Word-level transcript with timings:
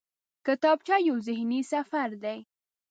کتابچه 0.45 0.95
یو 1.07 1.15
ذهني 1.27 1.61
سفر 1.71 2.09
دی 2.23 2.39